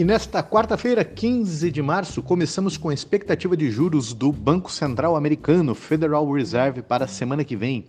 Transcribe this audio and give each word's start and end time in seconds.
E 0.00 0.04
nesta 0.04 0.42
quarta-feira, 0.42 1.04
15 1.04 1.70
de 1.70 1.82
março, 1.82 2.22
começamos 2.22 2.78
com 2.78 2.88
a 2.88 2.94
expectativa 2.94 3.54
de 3.54 3.70
juros 3.70 4.14
do 4.14 4.32
Banco 4.32 4.72
Central 4.72 5.14
Americano, 5.14 5.74
Federal 5.74 6.32
Reserve, 6.32 6.80
para 6.80 7.04
a 7.04 7.06
semana 7.06 7.44
que 7.44 7.54
vem. 7.54 7.84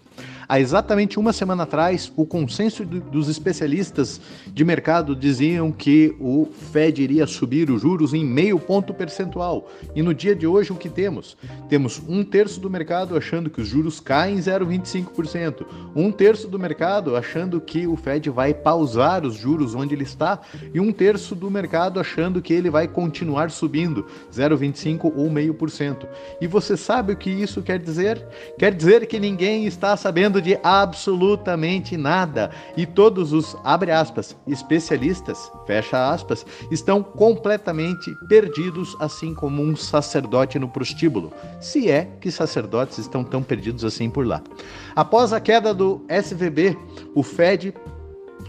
Há 0.48 0.60
exatamente 0.60 1.20
uma 1.20 1.34
semana 1.34 1.64
atrás, 1.64 2.12
o 2.16 2.26
consenso 2.26 2.86
dos 2.86 3.30
especialistas 3.30 4.20
de 4.48 4.64
mercado 4.64 5.16
diziam 5.16 5.72
que 5.72 6.16
o 6.20 6.48
Fed 6.72 7.02
iria 7.02 7.28
subir 7.28 7.70
os 7.70 7.82
juros 7.82 8.14
em 8.14 8.26
meio 8.26 8.60
ponto 8.60 8.94
percentual. 8.94 9.70
E 9.96 10.02
no 10.02 10.14
dia 10.14 10.36
de 10.36 10.46
hoje, 10.46 10.72
o 10.72 10.76
que 10.76 10.90
temos? 10.90 11.38
Temos 11.70 12.02
um 12.08 12.24
terço 12.24 12.60
do 12.60 12.70
mercado 12.70 13.16
achando 13.16 13.50
que 13.50 13.62
os 13.62 13.68
juros 13.68 14.00
caem 14.00 14.38
0,25%, 14.38 15.66
um 15.96 16.12
terço 16.12 16.48
do 16.48 16.60
mercado 16.60 17.16
achando 17.16 17.62
que 17.62 17.88
o 17.88 17.96
Fed 17.96 18.30
vai 18.30 18.54
pausar 18.54 19.26
os 19.26 19.36
juros 19.36 19.76
onde 19.76 19.96
ele 19.96 20.04
está, 20.04 20.40
e 20.74 20.80
um 20.80 20.92
terço 20.92 21.36
do 21.36 21.50
mercado 21.50 22.00
achando 22.00 22.42
que 22.42 22.54
ele 22.54 22.70
vai 22.70 22.88
continuar 22.88 23.52
subindo 23.52 24.06
0,25% 24.34 25.14
ou 25.16 25.30
meio 25.30 25.54
por 25.54 25.70
cento. 25.70 26.08
E 26.40 26.48
você 26.48 26.76
sabe 26.76 27.14
o 27.14 27.18
que 27.18 27.30
isso 27.30 27.62
quer 27.62 27.80
dizer? 27.80 28.26
Quer 28.58 28.74
dizer 28.74 29.06
que 29.08 29.20
ninguém 29.20 29.66
está 29.66 29.96
sabendo 29.96 30.41
de 30.42 30.60
absolutamente 30.64 31.96
nada. 31.96 32.52
E 32.76 32.86
todos 32.86 33.32
os, 33.32 33.56
abre 33.64 33.92
aspas, 33.92 34.36
especialistas, 34.48 35.52
fecha 35.66 36.12
aspas, 36.12 36.46
estão 36.70 37.02
completamente 37.04 38.14
perdidos, 38.28 38.96
assim 39.00 39.34
como 39.34 39.62
um 39.62 39.76
sacerdote 39.76 40.60
no 40.60 40.68
prostíbulo. 40.68 41.32
Se 41.60 41.90
é 41.90 42.10
que 42.20 42.32
sacerdotes 42.32 42.98
estão 42.98 43.24
tão 43.24 43.42
perdidos 43.42 43.86
assim 43.86 44.10
por 44.10 44.26
lá. 44.26 44.42
Após 44.96 45.32
a 45.32 45.40
queda 45.40 45.74
do 45.74 46.06
SVB, 46.10 46.78
o 47.16 47.24
Fed 47.24 47.74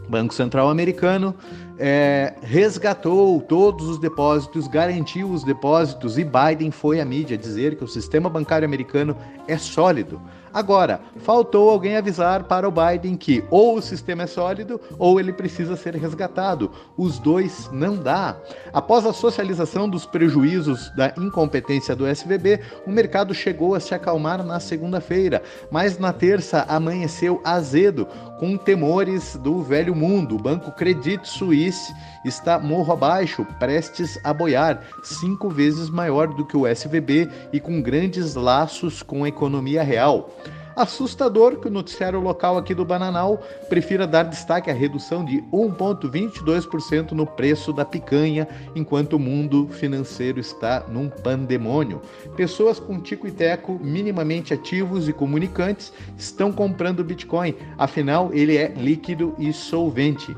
Banco 0.08 0.34
Central 0.34 0.68
Americano 0.68 1.34
é, 1.78 2.34
resgatou 2.42 3.40
todos 3.40 3.88
os 3.88 3.98
depósitos, 3.98 4.68
garantiu 4.68 5.30
os 5.30 5.42
depósitos 5.42 6.18
e 6.18 6.24
Biden 6.24 6.70
foi 6.70 7.00
à 7.00 7.04
mídia 7.04 7.36
dizer 7.36 7.76
que 7.76 7.84
o 7.84 7.88
sistema 7.88 8.28
bancário 8.28 8.66
americano 8.66 9.16
é 9.48 9.56
sólido. 9.56 10.20
Agora, 10.52 11.00
faltou 11.18 11.70
alguém 11.70 11.96
avisar 11.96 12.44
para 12.44 12.68
o 12.68 12.72
Biden 12.72 13.16
que 13.16 13.42
ou 13.50 13.76
o 13.76 13.82
sistema 13.82 14.24
é 14.24 14.26
sólido 14.26 14.80
ou 14.98 15.18
ele 15.18 15.32
precisa 15.32 15.76
ser 15.76 15.94
resgatado. 15.94 16.70
Os 16.96 17.18
dois 17.18 17.70
não 17.72 17.96
dá. 17.96 18.36
Após 18.72 19.06
a 19.06 19.12
socialização 19.12 19.88
dos 19.88 20.04
prejuízos 20.04 20.90
da 20.94 21.14
incompetência 21.16 21.96
do 21.96 22.06
SVB, 22.06 22.60
o 22.86 22.90
mercado 22.90 23.32
chegou 23.32 23.74
a 23.74 23.80
se 23.80 23.94
acalmar 23.94 24.44
na 24.44 24.60
segunda-feira, 24.60 25.42
mas 25.70 25.98
na 25.98 26.12
terça 26.12 26.66
amanheceu 26.68 27.40
azedo, 27.44 28.06
com 28.38 28.56
temores 28.56 29.36
do 29.36 29.62
velho 29.62 29.94
mundo. 29.94 30.34
O 30.34 30.42
banco 30.42 30.72
Credit 30.72 31.26
Suisse 31.28 31.94
está 32.24 32.58
morro 32.58 32.92
abaixo, 32.92 33.46
prestes 33.58 34.18
a 34.22 34.32
boiar, 34.32 34.82
cinco 35.02 35.48
vezes 35.48 35.88
maior 35.88 36.28
do 36.28 36.44
que 36.44 36.56
o 36.56 36.66
SVB 36.66 37.28
e 37.52 37.60
com 37.60 37.80
grandes 37.80 38.34
laços 38.34 39.02
com 39.02 39.24
a 39.24 39.28
economia 39.28 39.82
real. 39.82 40.30
Assustador 40.74 41.56
que 41.56 41.68
o 41.68 41.70
noticiário 41.70 42.18
local 42.20 42.56
aqui 42.56 42.74
do 42.74 42.84
Bananal 42.84 43.42
prefira 43.68 44.06
dar 44.06 44.22
destaque 44.22 44.70
à 44.70 44.74
redução 44.74 45.24
de 45.24 45.42
1,22% 45.52 47.12
no 47.12 47.26
preço 47.26 47.72
da 47.72 47.84
picanha, 47.84 48.48
enquanto 48.74 49.14
o 49.14 49.18
mundo 49.18 49.68
financeiro 49.68 50.40
está 50.40 50.84
num 50.88 51.10
pandemônio. 51.10 52.00
Pessoas 52.36 52.80
com 52.80 52.98
tico 53.00 53.26
e 53.26 53.30
teco 53.30 53.78
minimamente 53.82 54.54
ativos 54.54 55.08
e 55.08 55.12
comunicantes 55.12 55.92
estão 56.16 56.50
comprando 56.50 57.04
Bitcoin, 57.04 57.54
afinal 57.76 58.30
ele 58.32 58.56
é 58.56 58.68
líquido 58.68 59.34
e 59.38 59.52
solvente. 59.52 60.34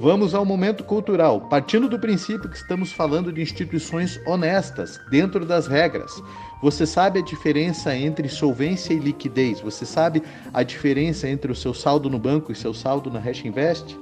Vamos 0.00 0.34
ao 0.34 0.44
momento 0.44 0.82
cultural, 0.82 1.42
partindo 1.42 1.88
do 1.88 1.98
princípio 1.98 2.48
que 2.48 2.56
estamos 2.56 2.92
falando 2.92 3.32
de 3.32 3.40
instituições 3.40 4.20
honestas, 4.26 5.00
dentro 5.08 5.46
das 5.46 5.68
regras. 5.68 6.20
Você 6.60 6.84
sabe 6.84 7.20
a 7.20 7.22
diferença 7.22 7.96
entre 7.96 8.28
solvência 8.28 8.92
e 8.92 8.98
liquidez? 8.98 9.60
Você 9.60 9.86
sabe 9.86 10.22
a 10.52 10.64
diferença 10.64 11.28
entre 11.28 11.50
o 11.50 11.54
seu 11.54 11.72
saldo 11.72 12.10
no 12.10 12.18
banco 12.18 12.50
e 12.50 12.56
seu 12.56 12.74
saldo 12.74 13.08
na 13.08 13.20
Hash 13.20 13.44
Invest? 13.44 13.96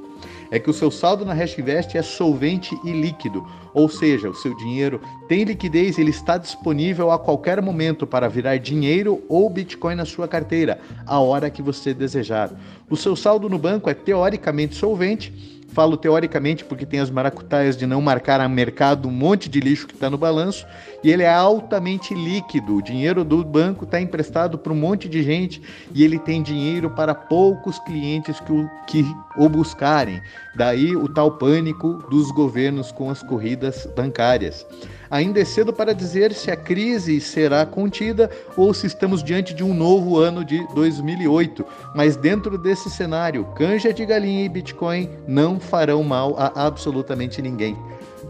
É 0.50 0.58
que 0.58 0.70
o 0.70 0.72
seu 0.72 0.91
saldo 0.91 1.26
na 1.26 1.34
Hash 1.34 1.58
Invest 1.58 1.97
é 1.97 2.03
solvente 2.03 2.76
e 2.84 2.92
líquido, 2.92 3.47
ou 3.74 3.88
seja, 3.88 4.30
o 4.30 4.34
seu 4.34 4.56
dinheiro 4.56 5.00
tem 5.28 5.44
liquidez, 5.44 5.98
ele 5.98 6.10
está 6.10 6.38
disponível 6.38 7.10
a 7.10 7.19
qualquer 7.19 7.60
momento 7.60 8.06
para 8.06 8.28
virar 8.28 8.56
dinheiro 8.59 9.22
ou 9.28 9.48
Bitcoin 9.48 9.94
na 9.94 10.04
sua 10.04 10.26
carteira, 10.26 10.80
a 11.06 11.19
hora 11.20 11.50
que 11.50 11.62
você 11.62 11.92
desejar. 11.92 12.50
O 12.88 12.97
seu 12.97 13.14
saldo 13.14 13.48
no 13.48 13.59
banco 13.59 13.91
é 13.91 13.94
teoricamente 13.94 14.74
solvente 14.74 15.61
Falo 15.72 15.97
teoricamente 15.97 16.65
porque 16.65 16.84
tem 16.84 17.00
as 17.00 17.10
maracutaias 17.10 17.78
de 17.78 17.87
não 17.87 18.03
marcar 18.03 18.41
a 18.41 18.49
mercado 18.49 19.09
um 19.09 19.10
monte 19.10 19.49
de 19.49 19.59
lixo 19.59 19.87
que 19.87 19.94
está 19.94 20.10
no 20.10 20.19
balanço 20.19 20.66
e 21.03 21.10
ele 21.10 21.22
é 21.22 21.33
altamente 21.33 22.15
líquido. 22.15 22.77
O 22.77 22.83
dinheiro 22.83 23.25
do 23.25 23.43
banco 23.43 23.84
está 23.84 23.99
emprestado 23.99 24.59
para 24.59 24.72
um 24.72 24.77
monte 24.77 25.09
de 25.09 25.22
gente 25.22 25.62
e 25.94 26.05
ele 26.05 26.19
tem 26.19 26.43
dinheiro 26.43 26.91
para 26.91 27.15
poucos 27.15 27.78
clientes 27.78 28.38
que 28.41 28.53
o, 28.53 28.71
que 28.87 29.05
o 29.37 29.49
buscarem. 29.49 30.21
Daí 30.55 30.94
o 30.94 31.09
tal 31.09 31.33
pânico 31.38 32.04
dos 32.10 32.31
governos 32.31 32.93
com 32.93 33.09
as 33.09 33.22
corridas 33.22 33.89
bancárias. 33.97 34.66
Ainda 35.12 35.40
é 35.40 35.44
cedo 35.44 35.74
para 35.74 35.94
dizer 35.94 36.32
se 36.32 36.50
a 36.50 36.56
crise 36.56 37.20
será 37.20 37.66
contida 37.66 38.30
ou 38.56 38.72
se 38.72 38.86
estamos 38.86 39.22
diante 39.22 39.52
de 39.52 39.62
um 39.62 39.74
novo 39.74 40.16
ano 40.16 40.42
de 40.42 40.66
2008, 40.74 41.66
mas 41.94 42.16
dentro 42.16 42.56
desse 42.56 42.88
cenário, 42.88 43.44
canja 43.54 43.92
de 43.92 44.06
galinha 44.06 44.42
e 44.42 44.48
Bitcoin 44.48 45.10
não 45.28 45.60
farão 45.60 46.02
mal 46.02 46.34
a 46.38 46.66
absolutamente 46.66 47.42
ninguém. 47.42 47.76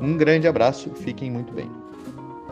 Um 0.00 0.16
grande 0.16 0.48
abraço, 0.48 0.90
fiquem 0.90 1.30
muito 1.30 1.52
bem. 1.52 1.81